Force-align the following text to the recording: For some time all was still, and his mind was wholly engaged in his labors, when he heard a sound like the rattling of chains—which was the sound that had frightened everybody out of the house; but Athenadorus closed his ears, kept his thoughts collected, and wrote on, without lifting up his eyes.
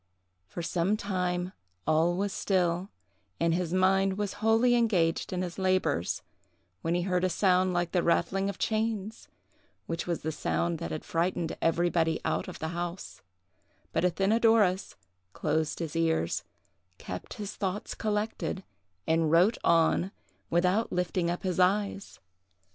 For 0.47 0.63
some 0.63 0.97
time 0.97 1.53
all 1.85 2.15
was 2.17 2.33
still, 2.33 2.89
and 3.39 3.53
his 3.53 3.71
mind 3.71 4.17
was 4.17 4.33
wholly 4.41 4.73
engaged 4.73 5.31
in 5.31 5.43
his 5.43 5.59
labors, 5.59 6.23
when 6.81 6.95
he 6.95 7.03
heard 7.03 7.23
a 7.23 7.29
sound 7.29 7.71
like 7.71 7.91
the 7.91 8.01
rattling 8.01 8.49
of 8.49 8.57
chains—which 8.57 10.07
was 10.07 10.23
the 10.23 10.31
sound 10.31 10.79
that 10.79 10.89
had 10.89 11.05
frightened 11.05 11.55
everybody 11.61 12.19
out 12.25 12.47
of 12.47 12.57
the 12.57 12.69
house; 12.69 13.21
but 13.93 14.03
Athenadorus 14.03 14.95
closed 15.33 15.77
his 15.77 15.95
ears, 15.95 16.45
kept 16.97 17.35
his 17.35 17.55
thoughts 17.55 17.93
collected, 17.93 18.63
and 19.05 19.29
wrote 19.29 19.59
on, 19.63 20.11
without 20.49 20.91
lifting 20.91 21.29
up 21.29 21.43
his 21.43 21.59
eyes. 21.59 22.19